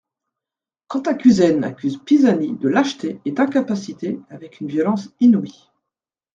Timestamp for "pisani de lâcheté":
2.03-3.21